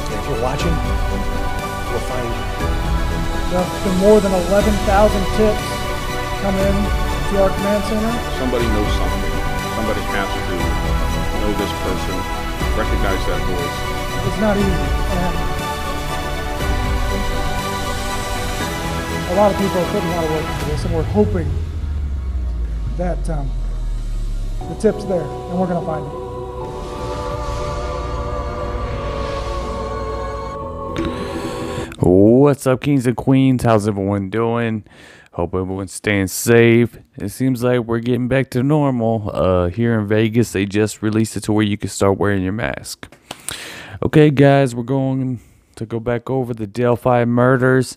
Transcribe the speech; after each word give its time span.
If 0.10 0.26
you're 0.26 0.42
watching, 0.42 0.74
we'll 0.74 2.02
find 2.10 2.34
you. 2.34 2.46
There's 3.54 3.70
been 3.86 3.98
more 4.02 4.18
than 4.18 4.34
11,000 4.34 5.22
tips 5.38 5.81
come 6.42 6.58
in 6.58 6.74
to 7.30 7.38
our 7.38 7.54
command 7.54 7.84
center. 7.86 8.14
Somebody 8.42 8.66
knows 8.74 8.92
something. 8.98 9.30
Somebody 9.78 10.02
has 10.10 10.26
to 10.26 10.58
know 11.38 11.54
this 11.54 11.70
person, 11.86 12.18
recognize 12.74 13.22
that 13.30 13.42
voice. 13.46 13.78
It's 14.26 14.42
not 14.42 14.58
easy. 14.58 14.86
And 19.22 19.32
a 19.32 19.36
lot 19.38 19.52
of 19.52 19.58
people 19.62 19.78
are 19.78 19.92
putting 19.92 20.10
a 20.10 20.16
lot 20.16 20.26
of 20.26 20.32
work 20.32 20.46
into 20.50 20.66
this, 20.66 20.82
and 20.86 20.94
we're 20.96 21.04
hoping 21.04 21.50
that 22.98 23.30
um, 23.30 23.48
the 24.68 24.76
tip's 24.82 25.06
there, 25.06 25.22
and 25.22 25.60
we're 25.60 25.68
going 25.68 25.80
to 25.80 25.86
find 25.86 26.06
it. 26.08 26.12
What's 32.04 32.66
up, 32.66 32.82
kings 32.82 33.06
and 33.06 33.16
queens? 33.16 33.62
How's 33.62 33.88
everyone 33.88 34.32
doing? 34.32 34.84
Hope 35.36 35.56
everyone's 35.56 35.94
staying 35.94 36.28
safe. 36.28 36.98
It 37.16 37.30
seems 37.30 37.64
like 37.64 37.80
we're 37.80 38.00
getting 38.00 38.28
back 38.28 38.50
to 38.50 38.62
normal. 38.62 39.32
Uh, 39.34 39.70
here 39.70 39.98
in 39.98 40.06
Vegas, 40.06 40.52
they 40.52 40.66
just 40.66 41.02
released 41.02 41.38
it 41.38 41.44
to 41.44 41.54
where 41.54 41.64
you 41.64 41.78
can 41.78 41.90
start 41.90 42.18
wearing 42.18 42.44
your 42.44 42.52
mask. 42.52 43.08
Okay, 44.04 44.30
guys, 44.30 44.76
we're 44.76 44.84
going 44.84 45.40
to 45.76 45.86
go 45.86 46.02
back 46.02 46.30
over 46.30 46.54
the 46.54 46.68
Delphi 46.68 47.24
murders. 47.24 47.96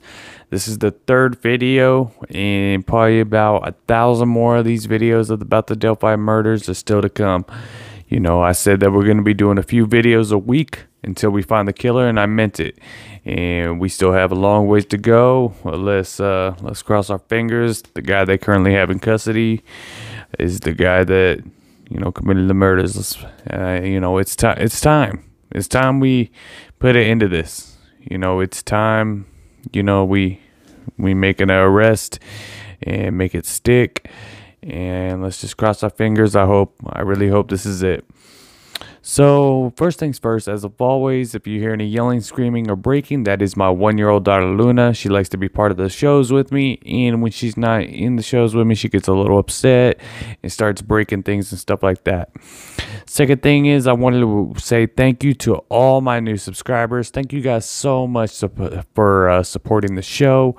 This 0.51 0.69
is 0.69 0.79
the 0.79 0.93
third 0.93 1.43
video, 1.43 2.13
and 2.31 2.87
probably 2.87 3.19
about 3.19 3.67
a 3.67 3.73
thousand 3.89 4.29
more 4.29 4.59
of 4.59 4.65
these 4.65 4.87
videos 4.87 5.29
about 5.29 5.67
the 5.67 5.75
Delphi 5.75 6.15
murders 6.15 6.69
are 6.69 6.75
still 6.75 7.03
to 7.03 7.09
come. 7.09 7.45
You 8.09 8.21
know, 8.21 8.43
I 8.43 8.53
said 8.53 8.81
that 8.81 8.93
we're 8.93 9.05
going 9.05 9.17
to 9.17 9.23
be 9.23 9.35
doing 9.35 9.59
a 9.59 9.63
few 9.63 9.87
videos 9.87 10.31
a 10.33 10.39
week 10.39 10.85
until 11.03 11.31
we 11.31 11.43
find 11.43 11.69
the 11.69 11.73
killer, 11.73 12.07
and 12.09 12.19
I 12.19 12.27
meant 12.27 12.61
it. 12.61 12.79
And 13.25 13.81
we 13.81 13.89
still 13.89 14.13
have 14.13 14.33
a 14.33 14.35
long 14.35 14.67
ways 14.67 14.87
to 14.87 14.99
go. 14.99 15.55
Let's 15.65 16.21
uh, 16.21 16.55
let's 16.61 16.83
cross 16.83 17.11
our 17.11 17.19
fingers. 17.19 17.83
The 17.83 18.03
guy 18.03 18.25
they 18.25 18.39
currently 18.39 18.75
have 18.75 18.91
in 18.91 18.99
custody 18.99 19.63
is 20.39 20.61
the 20.61 20.73
guy 20.73 21.05
that 21.05 21.43
you 21.91 21.99
know 21.99 22.13
committed 22.13 22.49
the 22.49 22.55
murders. 22.55 23.25
Uh, 23.51 23.81
you 23.83 24.01
know, 24.01 24.19
it's 24.19 24.37
time. 24.37 24.59
It's 24.59 24.81
time. 24.81 25.25
It's 25.53 25.69
time 25.69 26.01
we 26.01 26.31
put 26.79 26.97
it 26.97 27.07
into 27.07 27.29
this. 27.29 27.77
You 28.01 28.19
know, 28.19 28.41
it's 28.41 28.63
time. 28.63 29.27
You 29.73 29.83
know, 29.83 30.05
we 30.05 30.41
we 30.99 31.15
make 31.15 31.41
an 31.41 31.51
arrest 31.51 32.19
and 32.83 33.17
make 33.17 33.35
it 33.35 33.47
stick. 33.47 34.11
And 34.67 35.23
let's 35.23 35.41
just 35.41 35.57
cross 35.57 35.83
our 35.83 35.91
fingers. 35.91 36.35
I 36.35 36.47
hope. 36.47 36.75
I 36.87 37.03
really 37.03 37.29
hope 37.29 37.51
this 37.51 37.67
is 37.67 37.83
it. 37.83 38.05
So, 39.07 39.75
first 39.77 39.99
things 39.99 40.19
first, 40.19 40.49
as 40.49 40.65
of 40.65 40.81
always, 40.81 41.35
if 41.35 41.47
you 41.47 41.61
hear 41.61 41.75
any 41.75 41.85
yelling, 41.85 42.23
screaming, 42.23 42.71
or 42.71 42.75
breaking, 42.75 43.25
that 43.25 43.43
is 43.43 43.55
my 43.55 43.69
one 43.69 43.99
year 43.99 44.09
old 44.09 44.25
daughter 44.25 44.47
Luna. 44.47 44.95
She 44.95 45.11
likes 45.11 45.29
to 45.29 45.37
be 45.37 45.47
part 45.47 45.71
of 45.71 45.77
the 45.77 45.91
shows 45.91 46.33
with 46.33 46.51
me, 46.51 46.81
and 46.87 47.21
when 47.21 47.31
she's 47.31 47.59
not 47.59 47.83
in 47.83 48.17
the 48.17 48.23
shows 48.23 48.55
with 48.55 48.67
me, 48.67 48.75
she 48.75 48.89
gets 48.89 49.07
a 49.07 49.13
little 49.13 49.39
upset 49.39 50.01
and 50.43 50.51
starts 50.51 50.81
breaking 50.81 51.25
things 51.25 51.53
and 51.53 51.61
stuff 51.61 51.83
like 51.83 52.05
that. 52.05 52.31
Second 53.05 53.43
thing 53.43 53.67
is, 53.67 53.87
I 53.87 53.93
wanted 53.93 54.21
to 54.21 54.55
say 54.59 54.87
thank 54.87 55.23
you 55.23 55.35
to 55.35 55.57
all 55.69 56.01
my 56.01 56.19
new 56.19 56.39
subscribers. 56.39 57.11
Thank 57.11 57.35
you 57.35 57.43
guys 57.43 57.69
so 57.69 58.07
much 58.07 58.43
for 58.95 59.29
uh, 59.29 59.43
supporting 59.43 59.97
the 59.97 60.03
show. 60.03 60.57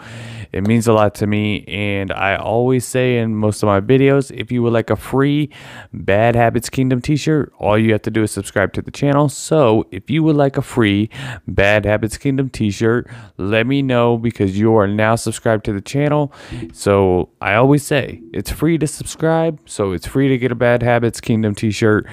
It 0.52 0.68
means 0.68 0.88
a 0.88 0.94
lot 0.94 1.16
to 1.16 1.26
me, 1.26 1.66
and 1.68 2.12
I 2.12 2.36
always 2.36 2.86
say 2.86 3.18
in 3.18 3.36
most 3.36 3.64
of 3.64 3.68
my 3.68 3.82
videos 3.82 4.30
if 4.30 4.52
you 4.52 4.62
would 4.62 4.74
like 4.74 4.92
a 4.92 4.96
free 4.96 5.50
Bad 5.92 6.36
Habits 6.36 6.70
Kingdom 6.70 7.02
t 7.02 7.16
shirt, 7.16 7.52
all 7.58 7.76
you 7.76 7.92
have 7.92 8.04
to 8.04 8.12
do 8.12 8.22
is 8.22 8.35
subscribe 8.36 8.74
to 8.74 8.82
the 8.82 8.92
channel. 8.92 9.30
So 9.30 9.88
if 9.92 10.10
you 10.10 10.22
would 10.24 10.36
like 10.36 10.58
a 10.58 10.62
free 10.62 11.10
Bad 11.48 11.86
Habits 11.86 12.18
Kingdom 12.18 12.50
t 12.50 12.70
shirt, 12.70 13.10
let 13.38 13.66
me 13.66 13.82
know 13.82 14.18
because 14.18 14.60
you 14.60 14.76
are 14.76 14.88
now 14.88 15.16
subscribed 15.16 15.66
to 15.66 15.74
the 15.74 15.82
channel. 15.82 16.32
So 16.74 17.30
I 17.42 17.56
always 17.56 17.84
say 17.84 18.22
it's 18.34 18.52
free 18.52 18.78
to 18.78 18.88
subscribe, 18.88 19.60
so 19.66 19.94
it's 19.94 20.06
free 20.06 20.28
to 20.28 20.38
get 20.38 20.52
a 20.52 20.56
Bad 20.56 20.84
Habits 20.84 21.20
Kingdom 21.22 21.56
t 21.56 21.72
shirt. 21.72 22.06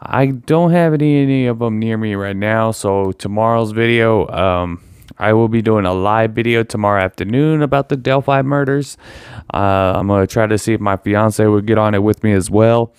I 0.00 0.26
don't 0.26 0.70
have 0.70 0.94
any, 0.94 1.22
any 1.22 1.46
of 1.46 1.58
them 1.58 1.78
near 1.78 1.96
me 1.96 2.14
right 2.14 2.36
now, 2.36 2.70
so 2.70 3.12
tomorrow's 3.12 3.72
video, 3.72 4.28
um, 4.28 4.82
I 5.18 5.32
will 5.32 5.48
be 5.48 5.62
doing 5.62 5.84
a 5.84 5.92
live 5.92 6.32
video 6.32 6.62
tomorrow 6.62 7.02
afternoon 7.02 7.62
about 7.62 7.88
the 7.88 7.96
Delphi 7.96 8.42
murders. 8.42 8.96
Uh, 9.52 9.92
I'm 9.96 10.06
going 10.08 10.26
to 10.26 10.32
try 10.32 10.46
to 10.46 10.58
see 10.58 10.72
if 10.72 10.80
my 10.80 10.96
fiance 10.96 11.44
would 11.44 11.66
get 11.66 11.78
on 11.78 11.94
it 11.94 12.02
with 12.02 12.24
me 12.24 12.32
as 12.32 12.50
well. 12.50 12.94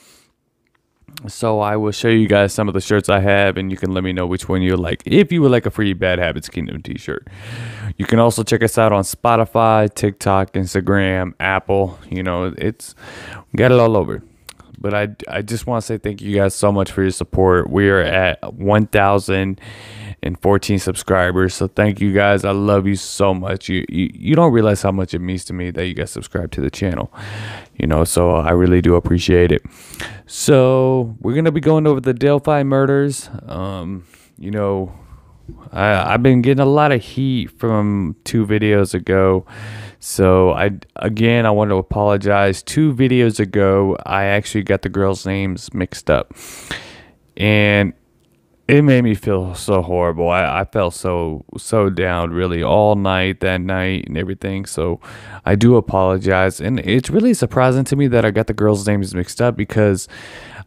So 1.28 1.60
I 1.60 1.78
will 1.78 1.92
show 1.92 2.10
you 2.10 2.28
guys 2.28 2.54
some 2.54 2.68
of 2.68 2.74
the 2.74 2.82
shirts 2.82 3.08
I 3.08 3.20
have, 3.20 3.58
and 3.58 3.72
you 3.72 3.78
can 3.78 3.94
let 3.94 4.04
me 4.04 4.12
know 4.12 4.28
which 4.28 4.50
one 4.50 4.62
you 4.62 4.76
like. 4.76 5.04
If 5.06 5.32
you 5.32 5.42
would 5.42 5.52
like 5.52 5.66
a 5.66 5.72
free 5.72 5.94
Bad 5.94 6.20
Habits 6.20 6.50
Kingdom 6.50 6.82
t-shirt, 6.82 7.28
you 7.98 8.06
can 8.06 8.20
also 8.20 8.44
check 8.44 8.62
us 8.62 8.78
out 8.78 8.92
on 8.92 9.04
Spotify, 9.04 9.94
TikTok, 9.94 10.54
Instagram, 10.54 11.34
Apple. 11.40 11.98
You 12.10 12.24
know, 12.24 12.54
it's 12.58 12.96
got 13.56 13.72
it 13.72 13.80
all 13.80 13.96
over. 13.96 14.22
But 14.78 14.94
I, 14.94 15.08
I 15.30 15.42
just 15.42 15.66
want 15.66 15.82
to 15.82 15.86
say 15.86 15.98
thank 15.98 16.22
you 16.22 16.36
guys 16.36 16.54
so 16.54 16.72
much 16.72 16.92
for 16.92 17.04
your 17.04 17.12
support. 17.12 17.70
We 17.70 17.90
are 17.90 18.02
at 18.02 18.54
1,000 18.54 19.62
and 20.24 20.40
14 20.40 20.80
subscribers. 20.80 21.54
So 21.54 21.68
thank 21.68 22.00
you 22.00 22.14
guys. 22.14 22.46
I 22.46 22.52
love 22.52 22.88
you 22.88 22.96
so 22.96 23.34
much. 23.34 23.70
You, 23.70 23.86
you 23.90 24.10
you 24.14 24.36
don't 24.36 24.54
realize 24.54 24.82
how 24.82 24.92
much 24.92 25.14
it 25.14 25.20
means 25.20 25.46
to 25.46 25.54
me 25.54 25.70
that 25.72 25.86
you 25.86 25.94
guys 25.94 26.12
subscribe 26.12 26.52
to 26.52 26.62
the 26.62 26.72
channel. 26.72 27.14
You 27.76 27.88
know, 27.88 28.04
so 28.04 28.32
I 28.32 28.52
really 28.52 28.82
do 28.82 28.96
appreciate 28.96 29.52
it. 29.52 29.62
So 30.26 31.16
we're 31.20 31.36
gonna 31.36 31.52
be 31.52 31.62
going 31.62 31.86
over 31.86 32.00
the 32.00 32.14
Delphi 32.14 32.64
murders. 32.64 33.30
Um, 33.48 34.06
you 34.38 34.50
know, 34.50 34.98
I 35.72 36.14
I've 36.14 36.24
been 36.24 36.42
getting 36.42 36.62
a 36.62 36.66
lot 36.66 36.92
of 36.92 37.04
heat 37.04 37.52
from 37.52 38.16
two 38.24 38.46
videos 38.46 38.94
ago. 38.94 39.46
So 40.00 40.52
I 40.52 40.72
again 40.96 41.46
I 41.46 41.52
want 41.52 41.70
to 41.70 41.76
apologize. 41.76 42.64
Two 42.64 42.94
videos 42.94 43.40
ago, 43.40 43.98
I 44.06 44.26
actually 44.26 44.64
got 44.64 44.82
the 44.84 44.90
girls' 44.90 45.26
names 45.26 45.74
mixed 45.74 46.10
up. 46.10 46.34
And 47.36 47.94
it 48.74 48.82
made 48.82 49.04
me 49.04 49.14
feel 49.14 49.54
so 49.54 49.84
horrible. 49.84 50.30
I, 50.30 50.62
I 50.62 50.66
felt 50.66 50.96
so 50.96 51.46
so 51.58 51.92
down 51.92 52.32
really 52.32 52.64
all 52.64 52.96
night 52.96 53.40
that 53.42 53.62
night 53.62 54.06
and 54.08 54.18
everything. 54.18 54.66
So 54.66 55.00
I 55.46 55.54
do 55.54 55.76
apologize. 55.76 56.60
And 56.60 56.80
it's 56.80 57.10
really 57.12 57.36
surprising 57.36 57.84
to 57.86 57.96
me 57.96 58.08
that 58.08 58.26
I 58.26 58.32
got 58.32 58.48
the 58.48 58.54
girls' 58.54 58.88
names 58.88 59.14
mixed 59.14 59.42
up 59.42 59.56
because 59.56 60.08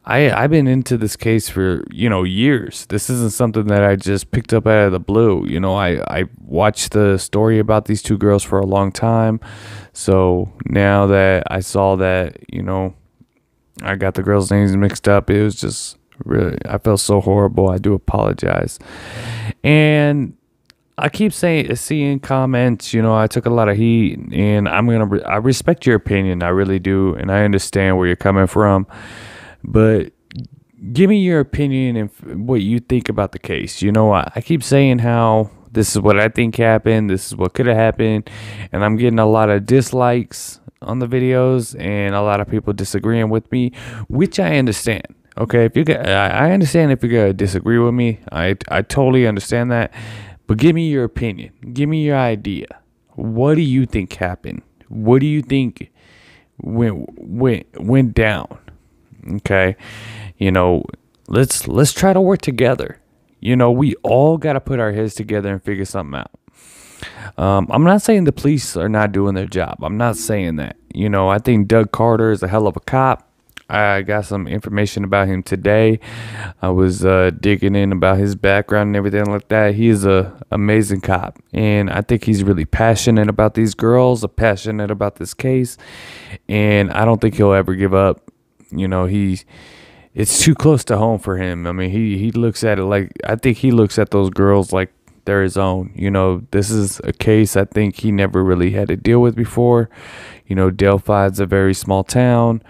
I 0.04 0.30
I've 0.30 0.50
been 0.50 0.68
into 0.68 0.96
this 0.96 1.16
case 1.16 1.48
for, 1.48 1.82
you 1.90 2.08
know, 2.08 2.22
years. 2.22 2.86
This 2.86 3.10
isn't 3.10 3.32
something 3.32 3.66
that 3.66 3.82
I 3.82 3.96
just 3.96 4.30
picked 4.30 4.52
up 4.52 4.68
out 4.68 4.86
of 4.86 4.92
the 4.92 5.00
blue. 5.00 5.44
You 5.44 5.58
know, 5.58 5.74
I, 5.74 6.00
I 6.08 6.24
watched 6.44 6.92
the 6.92 7.18
story 7.18 7.58
about 7.58 7.86
these 7.86 8.02
two 8.02 8.16
girls 8.16 8.44
for 8.44 8.60
a 8.60 8.66
long 8.66 8.92
time. 8.92 9.40
So 9.94 10.52
now 10.66 11.06
that 11.06 11.42
I 11.50 11.58
saw 11.58 11.96
that, 11.96 12.38
you 12.52 12.62
know, 12.62 12.94
I 13.82 13.96
got 13.96 14.14
the 14.14 14.22
girls' 14.22 14.52
names 14.52 14.76
mixed 14.76 15.08
up, 15.08 15.28
it 15.28 15.42
was 15.42 15.56
just 15.56 15.98
Really, 16.24 16.58
I 16.66 16.78
felt 16.78 17.00
so 17.00 17.20
horrible. 17.20 17.68
I 17.68 17.78
do 17.78 17.94
apologize. 17.94 18.78
And 19.62 20.36
I 20.98 21.10
keep 21.10 21.32
saying, 21.32 21.74
seeing 21.76 22.20
comments. 22.20 22.94
You 22.94 23.02
know, 23.02 23.14
I 23.14 23.26
took 23.26 23.46
a 23.46 23.50
lot 23.50 23.68
of 23.68 23.76
heat, 23.76 24.18
and 24.32 24.68
I'm 24.68 24.86
gonna. 24.86 25.06
Re- 25.06 25.22
I 25.22 25.36
respect 25.36 25.86
your 25.86 25.96
opinion. 25.96 26.42
I 26.42 26.48
really 26.48 26.78
do, 26.78 27.14
and 27.14 27.30
I 27.30 27.44
understand 27.44 27.98
where 27.98 28.06
you're 28.06 28.16
coming 28.16 28.46
from. 28.46 28.86
But 29.62 30.12
give 30.92 31.10
me 31.10 31.18
your 31.18 31.40
opinion 31.40 31.96
and 31.96 32.48
what 32.48 32.62
you 32.62 32.80
think 32.80 33.08
about 33.08 33.32
the 33.32 33.38
case. 33.38 33.82
You 33.82 33.92
know, 33.92 34.12
I, 34.12 34.30
I 34.34 34.40
keep 34.40 34.62
saying 34.62 35.00
how 35.00 35.50
this 35.72 35.94
is 35.94 36.00
what 36.00 36.18
I 36.18 36.28
think 36.28 36.56
happened. 36.56 37.10
This 37.10 37.26
is 37.26 37.36
what 37.36 37.52
could 37.52 37.66
have 37.66 37.76
happened, 37.76 38.30
and 38.72 38.82
I'm 38.82 38.96
getting 38.96 39.18
a 39.18 39.26
lot 39.26 39.50
of 39.50 39.66
dislikes 39.66 40.60
on 40.82 40.98
the 40.98 41.06
videos 41.06 41.78
and 41.80 42.14
a 42.14 42.22
lot 42.22 42.40
of 42.40 42.48
people 42.48 42.72
disagreeing 42.72 43.28
with 43.28 43.50
me, 43.52 43.72
which 44.08 44.40
I 44.40 44.56
understand. 44.56 45.06
Okay, 45.38 45.66
if 45.66 45.76
you 45.76 45.84
get, 45.84 46.08
I 46.08 46.52
understand 46.52 46.92
if 46.92 47.02
you're 47.02 47.12
gonna 47.12 47.32
disagree 47.34 47.78
with 47.78 47.94
me. 47.94 48.20
I 48.32 48.56
I 48.68 48.82
totally 48.82 49.26
understand 49.26 49.70
that, 49.70 49.92
but 50.46 50.56
give 50.56 50.74
me 50.74 50.88
your 50.88 51.04
opinion. 51.04 51.52
Give 51.74 51.88
me 51.88 52.04
your 52.04 52.16
idea. 52.16 52.66
What 53.16 53.56
do 53.56 53.62
you 53.62 53.86
think 53.86 54.14
happened? 54.14 54.62
What 54.88 55.20
do 55.20 55.26
you 55.26 55.42
think 55.42 55.90
went 56.58 57.18
went 57.18 57.66
went 57.78 58.14
down? 58.14 58.58
Okay, 59.36 59.76
you 60.38 60.50
know, 60.50 60.84
let's 61.28 61.68
let's 61.68 61.92
try 61.92 62.14
to 62.14 62.20
work 62.20 62.40
together. 62.40 62.98
You 63.40 63.56
know, 63.56 63.70
we 63.70 63.94
all 64.02 64.38
got 64.38 64.54
to 64.54 64.60
put 64.60 64.80
our 64.80 64.92
heads 64.92 65.14
together 65.14 65.52
and 65.52 65.62
figure 65.62 65.84
something 65.84 66.18
out. 66.18 66.30
Um, 67.38 67.66
I'm 67.70 67.84
not 67.84 68.02
saying 68.02 68.24
the 68.24 68.32
police 68.32 68.76
are 68.76 68.88
not 68.88 69.12
doing 69.12 69.34
their 69.34 69.46
job. 69.46 69.78
I'm 69.82 69.98
not 69.98 70.16
saying 70.16 70.56
that. 70.56 70.76
You 70.94 71.10
know, 71.10 71.28
I 71.28 71.38
think 71.38 71.68
Doug 71.68 71.92
Carter 71.92 72.30
is 72.30 72.42
a 72.42 72.48
hell 72.48 72.66
of 72.66 72.76
a 72.76 72.80
cop. 72.80 73.25
I 73.68 74.02
got 74.02 74.26
some 74.26 74.46
information 74.46 75.02
about 75.02 75.26
him 75.26 75.42
today. 75.42 75.98
I 76.62 76.68
was 76.68 77.04
uh, 77.04 77.30
digging 77.40 77.74
in 77.74 77.90
about 77.90 78.18
his 78.18 78.36
background 78.36 78.88
and 78.88 78.96
everything 78.96 79.24
like 79.24 79.48
that. 79.48 79.74
He 79.74 79.88
is 79.88 80.04
a 80.04 80.38
amazing 80.52 81.00
cop, 81.00 81.38
and 81.52 81.90
I 81.90 82.02
think 82.02 82.24
he's 82.24 82.44
really 82.44 82.64
passionate 82.64 83.28
about 83.28 83.54
these 83.54 83.74
girls, 83.74 84.24
passionate 84.36 84.90
about 84.90 85.16
this 85.16 85.34
case, 85.34 85.76
and 86.48 86.92
I 86.92 87.04
don't 87.04 87.20
think 87.20 87.34
he'll 87.34 87.52
ever 87.52 87.74
give 87.74 87.92
up. 87.92 88.30
You 88.70 88.86
know, 88.86 89.06
he 89.06 89.40
it's 90.14 90.42
too 90.42 90.54
close 90.54 90.84
to 90.84 90.96
home 90.96 91.18
for 91.18 91.36
him. 91.36 91.66
I 91.66 91.72
mean, 91.72 91.90
he 91.90 92.18
he 92.18 92.30
looks 92.30 92.62
at 92.62 92.78
it 92.78 92.84
like 92.84 93.12
I 93.24 93.34
think 93.34 93.58
he 93.58 93.72
looks 93.72 93.98
at 93.98 94.12
those 94.12 94.30
girls 94.30 94.72
like 94.72 94.92
they're 95.24 95.42
his 95.42 95.56
own. 95.56 95.92
You 95.96 96.10
know, 96.10 96.42
this 96.52 96.70
is 96.70 97.00
a 97.02 97.12
case 97.12 97.56
I 97.56 97.64
think 97.64 97.96
he 97.96 98.12
never 98.12 98.44
really 98.44 98.70
had 98.70 98.88
to 98.88 98.96
deal 98.96 99.20
with 99.20 99.34
before. 99.34 99.90
You 100.46 100.54
know, 100.54 100.70
Delphi's 100.70 101.40
a 101.40 101.46
very 101.46 101.74
small 101.74 102.04
town 102.04 102.62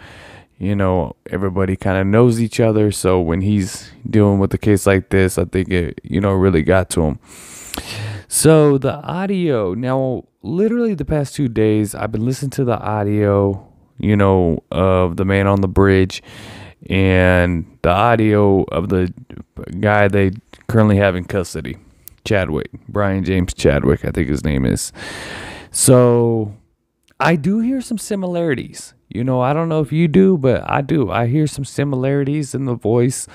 you 0.58 0.74
know, 0.74 1.16
everybody 1.30 1.76
kind 1.76 1.98
of 1.98 2.06
knows 2.06 2.40
each 2.40 2.60
other. 2.60 2.90
So 2.90 3.20
when 3.20 3.40
he's 3.40 3.90
dealing 4.08 4.38
with 4.38 4.54
a 4.54 4.58
case 4.58 4.86
like 4.86 5.10
this, 5.10 5.38
I 5.38 5.44
think 5.44 5.68
it, 5.68 6.00
you 6.02 6.20
know, 6.20 6.32
really 6.32 6.62
got 6.62 6.90
to 6.90 7.02
him. 7.02 7.18
So 8.28 8.78
the 8.78 8.94
audio, 9.02 9.74
now, 9.74 10.24
literally 10.42 10.94
the 10.94 11.04
past 11.04 11.34
two 11.34 11.48
days, 11.48 11.94
I've 11.94 12.10
been 12.10 12.24
listening 12.24 12.50
to 12.52 12.64
the 12.64 12.78
audio, 12.78 13.66
you 13.98 14.16
know, 14.16 14.62
of 14.70 15.16
the 15.16 15.24
man 15.24 15.46
on 15.46 15.60
the 15.60 15.68
bridge 15.68 16.22
and 16.88 17.66
the 17.82 17.90
audio 17.90 18.62
of 18.64 18.88
the 18.88 19.12
guy 19.80 20.08
they 20.08 20.32
currently 20.68 20.96
have 20.96 21.16
in 21.16 21.24
custody, 21.24 21.76
Chadwick, 22.24 22.70
Brian 22.88 23.24
James 23.24 23.52
Chadwick, 23.52 24.04
I 24.04 24.10
think 24.10 24.28
his 24.28 24.44
name 24.44 24.64
is. 24.64 24.92
So 25.70 26.54
I 27.18 27.36
do 27.36 27.60
hear 27.60 27.80
some 27.80 27.98
similarities 27.98 28.94
you 29.08 29.22
know, 29.24 29.40
I 29.40 29.52
don't 29.52 29.68
know 29.68 29.80
if 29.80 29.92
you 29.92 30.08
do, 30.08 30.36
but 30.36 30.68
I 30.68 30.80
do. 30.80 31.10
I 31.10 31.26
hear 31.26 31.46
some 31.46 31.64
similarities 31.64 32.54
in 32.54 32.64
the 32.64 32.74
voice. 32.74 33.28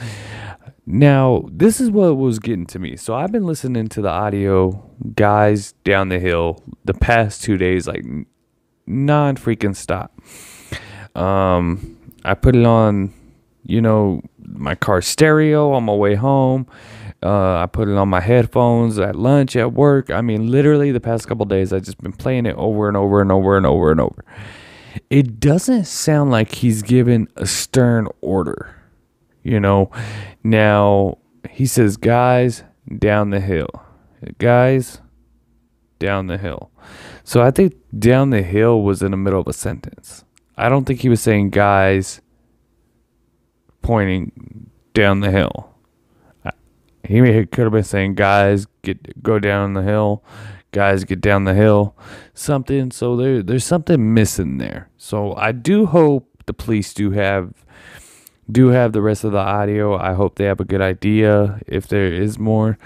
Now, 0.86 1.46
this 1.50 1.80
is 1.80 1.90
what 1.90 2.18
was 2.18 2.40
getting 2.40 2.66
to 2.68 2.80
me. 2.80 2.98
So 2.98 3.16
I've 3.16 3.32
been 3.32 3.46
listening 3.46 3.88
to 3.90 4.02
the 4.02 4.10
audio 4.10 4.90
guys 5.16 5.72
down 5.84 6.10
the 6.10 6.20
hill 6.20 6.62
the 6.84 6.94
past 6.94 7.44
two 7.44 7.58
days, 7.58 7.88
like 7.88 8.04
non 8.86 9.38
freaking 9.38 9.76
stop. 9.76 10.20
Um, 11.16 11.98
I 12.26 12.34
put 12.34 12.56
it 12.56 12.66
on, 12.66 13.14
you 13.64 13.82
know, 13.82 14.22
my 14.44 14.76
car 14.76 15.02
stereo 15.02 15.72
on 15.72 15.84
my 15.84 15.94
way 15.94 16.16
home. 16.16 16.68
Uh, 17.24 17.58
I 17.58 17.68
put 17.68 17.88
it 17.88 17.96
on 17.98 18.10
my 18.10 18.20
headphones 18.20 18.98
at 18.98 19.16
lunch, 19.16 19.56
at 19.56 19.74
work. 19.74 20.10
I 20.10 20.22
mean, 20.22 20.50
literally 20.50 20.92
the 20.92 21.00
past 21.00 21.28
couple 21.28 21.46
days, 21.46 21.72
I've 21.72 21.84
just 21.84 22.02
been 22.02 22.14
playing 22.14 22.48
it 22.48 22.56
over 22.56 22.88
and 22.88 22.98
over 22.98 23.22
and 23.22 23.32
over 23.32 23.58
and 23.58 23.66
over 23.66 23.92
and 23.92 24.02
over 24.02 24.26
it 25.10 25.40
doesn't 25.40 25.86
sound 25.86 26.32
like 26.32 26.56
he's 26.56 26.82
given 26.82 27.28
a 27.36 27.46
stern 27.46 28.08
order. 28.22 28.76
You 29.44 29.60
know, 29.60 29.92
now 30.44 31.18
he 31.50 31.66
says, 31.66 31.98
guys, 31.98 32.64
down 32.98 33.32
the 33.32 33.40
hill. 33.40 33.70
Guys, 34.38 35.02
down 36.00 36.28
the 36.28 36.38
hill. 36.38 36.72
So 37.24 37.42
I 37.42 37.52
think 37.52 37.76
down 37.98 38.30
the 38.30 38.44
hill 38.44 38.82
was 38.82 39.02
in 39.02 39.12
the 39.12 39.18
middle 39.18 39.40
of 39.40 39.48
a 39.48 39.54
sentence. 39.54 40.24
I 40.58 40.70
don't 40.70 40.86
think 40.86 41.00
he 41.00 41.10
was 41.10 41.22
saying, 41.22 41.50
guys, 41.50 42.22
pointing 43.82 44.70
down 44.94 45.22
the 45.22 45.32
hill. 45.32 45.70
He 47.04 47.20
could 47.20 47.64
have 47.64 47.72
been 47.72 47.84
saying, 47.84 48.16
guys, 48.16 48.68
get 48.84 49.22
go 49.24 49.40
down 49.40 49.74
the 49.74 49.82
hill 49.82 50.24
guys 50.72 51.04
get 51.04 51.22
down 51.22 51.44
the 51.44 51.54
hill, 51.54 51.96
something. 52.34 52.92
So 52.92 53.16
there, 53.16 53.44
there's 53.44 53.66
something 53.66 54.14
missing 54.14 54.58
there. 54.58 54.90
So 54.98 55.36
I 55.36 55.52
do 55.52 55.86
hope 55.86 56.28
the 56.46 56.54
police 56.54 56.94
do 56.94 57.12
have 57.12 57.54
do 58.52 58.70
have 58.70 58.92
the 58.92 59.02
rest 59.02 59.24
of 59.24 59.32
the 59.32 59.38
audio. 59.38 59.98
I 59.98 60.14
hope 60.14 60.36
they 60.36 60.46
have 60.46 60.60
a 60.60 60.66
good 60.66 60.82
idea 60.82 61.62
if 61.68 61.88
there 61.88 62.12
is 62.12 62.38
more. 62.38 62.78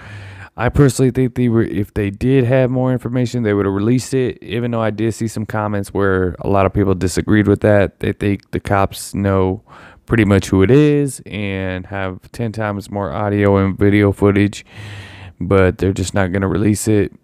I 0.56 0.68
personally 0.68 1.10
think 1.10 1.34
they 1.34 1.48
were 1.48 1.62
if 1.62 1.92
they 1.94 2.10
did 2.10 2.44
have 2.44 2.70
more 2.70 2.92
information, 2.92 3.42
they 3.42 3.52
would 3.52 3.66
have 3.66 3.74
released 3.74 4.14
it. 4.14 4.42
Even 4.42 4.70
though 4.70 4.80
I 4.80 4.90
did 4.90 5.14
see 5.14 5.28
some 5.28 5.46
comments 5.46 5.92
where 5.92 6.36
a 6.40 6.48
lot 6.48 6.66
of 6.66 6.72
people 6.72 6.94
disagreed 6.94 7.48
with 7.48 7.60
that. 7.60 8.00
They 8.00 8.12
think 8.12 8.50
the 8.52 8.60
cops 8.60 9.14
know 9.14 9.62
pretty 10.06 10.24
much 10.24 10.48
who 10.48 10.62
it 10.62 10.70
is 10.70 11.20
and 11.26 11.86
have 11.86 12.30
10 12.32 12.52
times 12.52 12.90
more 12.90 13.12
audio 13.12 13.56
and 13.56 13.76
video 13.76 14.12
footage, 14.12 14.64
but 15.40 15.78
they're 15.78 15.92
just 15.92 16.14
not 16.14 16.32
going 16.32 16.42
to 16.42 16.48
release 16.48 16.88
it 16.88 17.12